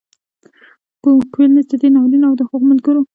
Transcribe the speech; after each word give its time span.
کولینز 1.31 1.65
د 1.71 1.73
دې 1.81 1.89
ناورین 1.95 2.23
او 2.27 2.33
د 2.39 2.41
هغو 2.49 2.65
ملګرو 2.71 3.01